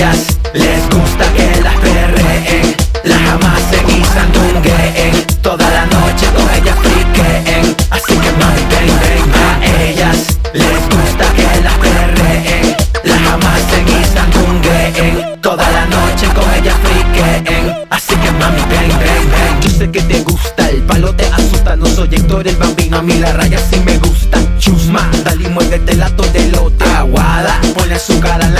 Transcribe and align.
ellas. 0.00 0.38
Les 0.54 0.82
gusta 0.88 1.24
que 1.34 1.60
las 1.62 1.76
perreen, 1.76 2.74
las 3.04 3.18
jamás 3.18 3.62
y 3.86 4.04
sandungueen, 4.04 5.26
toda 5.42 5.68
la 5.70 5.84
noche 5.86 6.26
con 6.34 6.48
ellas 6.54 6.76
friqueen, 6.82 7.76
así 7.90 8.14
que 8.14 8.32
mami 8.40 8.64
ven 8.70 8.88
ven 9.02 9.34
a 9.34 9.82
ellas. 9.84 10.38
Les 10.54 10.80
gusta 10.94 11.24
que 11.36 11.60
las 11.62 11.76
perreen, 11.84 12.76
las 13.04 13.20
jamás 13.20 13.60
y 13.86 14.04
sandungueen, 14.14 15.40
toda 15.42 15.70
la 15.70 15.84
noche 15.86 16.26
con 16.34 16.54
ellas 16.54 16.76
friqueen, 16.82 17.76
así 17.90 18.14
que 18.16 18.30
mami 18.32 18.62
ven 18.70 18.88
ven 18.98 19.30
ven. 19.32 19.60
Yo 19.62 19.70
sé 19.70 19.90
que 19.90 20.02
te 20.02 20.20
gusta 20.22 20.68
el 20.70 20.82
palo 20.82 21.14
te 21.14 21.26
asusta, 21.26 21.76
no 21.76 21.86
soy 21.86 22.08
Héctor 22.10 22.48
el 22.48 22.56
bambino, 22.56 22.98
a 22.98 23.02
mí 23.02 23.14
la 23.14 23.32
raya 23.34 23.58
sí 23.70 23.78
me 23.84 23.98
gusta. 23.98 24.38
Chusma, 24.58 25.10
dale 25.24 25.44
y 25.44 25.48
muévete 25.48 25.94
la 25.94 26.08
de 26.10 26.48
lote 26.48 26.84
aguada, 26.84 27.60
ponle 27.74 27.94
azúcar 27.94 28.42
a 28.42 28.48
la 28.48 28.59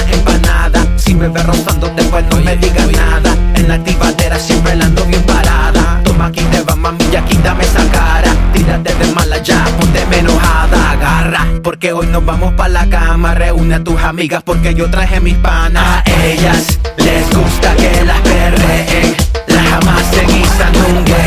me 1.21 1.29
ves 1.29 1.45
rozándote 1.45 2.03
pues 2.05 2.25
no 2.31 2.37
me 2.39 2.57
digas 2.57 2.89
nada. 2.93 3.37
En 3.55 3.69
la 3.69 3.75
activadera 3.75 4.39
siempre 4.39 4.75
la 4.75 4.87
ando 4.87 5.05
bien 5.05 5.23
parada. 5.25 6.01
Toma 6.03 6.27
aquí 6.27 6.43
te 6.45 6.63
va 6.63 6.75
mami 6.75 7.05
y 7.13 7.17
aquí 7.17 7.37
dame 7.45 7.63
esa 7.63 7.85
cara. 7.93 8.33
Tírate 8.55 8.95
de 8.95 9.13
mala 9.13 9.37
ya, 9.43 9.63
ponte 9.79 10.01
enojada, 10.19 10.93
agarra. 10.93 11.47
Porque 11.63 11.93
hoy 11.93 12.07
nos 12.07 12.25
vamos 12.25 12.55
pa' 12.55 12.69
la 12.69 12.89
cama, 12.89 13.35
reúne 13.35 13.75
a 13.75 13.85
tus 13.85 14.01
amigas 14.01 14.43
porque 14.43 14.75
yo 14.75 14.91
traje 14.91 15.21
mis 15.21 15.37
panas. 15.37 16.03
A 16.07 16.25
ellas 16.25 16.79
les 16.97 17.27
gusta 17.37 17.77
que 17.77 18.03
las 18.03 18.21
perreen, 18.23 19.15
las 19.47 19.69
jamás 19.69 20.03
se 20.13 20.23
guisan 20.23 20.73
nungueen. 20.73 21.20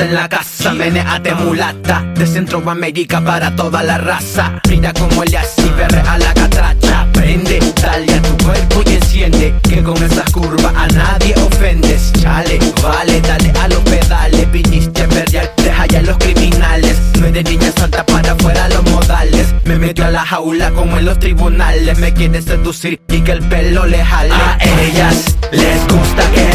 En 0.00 0.14
la 0.14 0.28
casa, 0.28 0.72
meneate 0.74 1.34
mulata, 1.34 2.04
de 2.14 2.26
Centroamérica 2.26 3.20
para 3.20 3.54
toda 3.56 3.82
la 3.82 3.98
raza. 3.98 4.60
Mira 4.68 4.92
como 4.92 5.24
le 5.24 5.38
así 5.38 5.62
perre 5.76 6.00
a 6.00 6.18
la 6.18 6.32
catracha, 6.34 7.06
prende, 7.12 7.58
dale 7.82 8.14
a 8.14 8.22
tu 8.22 8.44
cuerpo 8.44 8.82
y 8.86 8.94
enciende, 8.94 9.54
que 9.62 9.82
con 9.82 9.96
esas 10.02 10.30
curvas 10.30 10.72
a 10.76 10.86
nadie 10.88 11.34
ofendes. 11.36 12.12
Chale, 12.20 12.58
vale, 12.82 13.20
dale 13.20 13.52
a 13.60 13.68
los 13.68 13.80
pedales, 13.80 14.50
viniste 14.52 15.02
a 15.02 15.08
perrear, 15.08 15.52
deja 15.56 15.86
ya 15.86 16.02
los 16.02 16.16
criminales. 16.18 16.96
No 17.18 17.26
eres 17.26 17.44
niña 17.44 17.72
santa 17.76 18.04
para 18.06 18.32
afuera 18.32 18.68
los 18.68 18.84
modales. 18.90 19.46
Me 19.64 19.78
metió 19.78 20.06
a 20.06 20.10
la 20.10 20.24
jaula 20.24 20.70
como 20.70 20.96
en 20.98 21.06
los 21.06 21.18
tribunales. 21.18 21.98
Me 21.98 22.12
quiere 22.12 22.40
seducir 22.42 23.00
y 23.08 23.20
que 23.20 23.32
el 23.32 23.42
pelo 23.42 23.86
le 23.86 24.04
jale. 24.04 24.32
A 24.32 24.58
ellas 24.80 25.36
les 25.50 25.86
gusta 25.88 26.30
que 26.30 26.47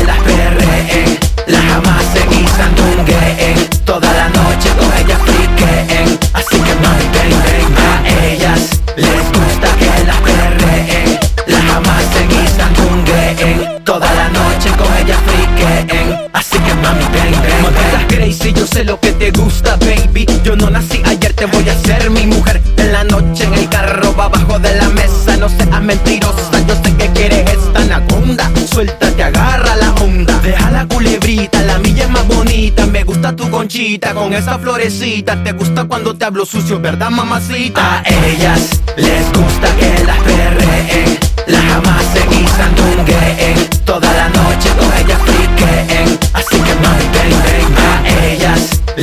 sé 18.74 18.84
lo 18.84 19.00
que 19.00 19.12
te 19.14 19.32
gusta, 19.32 19.78
baby. 19.78 20.26
Yo 20.44 20.56
no 20.56 20.70
nací 20.70 21.02
ayer, 21.06 21.34
te 21.34 21.46
voy 21.46 21.68
a 21.70 21.78
ser 21.80 22.10
mi 22.10 22.26
mujer. 22.26 22.62
En 22.78 22.92
la 22.92 23.04
noche 23.04 23.44
en 23.44 23.54
el 23.54 23.70
carro, 23.70 24.16
va 24.16 24.26
abajo 24.26 24.58
de 24.60 24.76
la 24.76 24.90
mesa. 24.90 25.38
No 25.38 25.48
seas 25.48 25.82
mentirosa, 25.82 26.60
yo 26.68 26.76
sé 26.84 26.96
que 26.98 27.08
quieres 27.12 27.50
esta 27.52 27.82
anaconda. 27.82 28.50
Suéltate, 28.72 29.24
agarra 29.24 29.76
la 29.76 29.94
onda. 30.02 30.40
Deja 30.40 30.72
la 30.72 30.88
culebrita, 30.88 31.62
la 31.62 31.78
milla 31.80 32.06
es 32.06 32.10
más 32.10 32.28
bonita. 32.28 32.88
Me 32.88 33.04
gusta 33.04 33.36
tu 33.36 33.50
conchita 33.52 34.14
con 34.16 34.34
esa 34.34 34.58
florecita. 34.58 35.44
Te 35.44 35.52
gusta 35.52 35.86
cuando 35.86 36.16
te 36.16 36.26
hablo 36.26 36.46
sucio, 36.46 36.80
¿verdad, 36.80 37.12
mamacita? 37.12 38.00
A 38.00 38.04
ellas 38.26 38.82
les 38.98 39.26
gusta 39.34 39.68
que 39.78 40.04
las 40.04 40.18
perreen. 40.20 41.23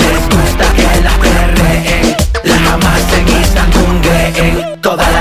Les 0.01 0.23
gusta 0.35 0.65
que 0.77 0.89
la 1.07 1.15
perreen 1.23 2.17
La 2.45 2.57
jamás 2.67 3.07
en 3.19 3.29
y 3.29 3.45
sangungeen 3.55 4.81
Toda 4.81 5.11
la 5.11 5.20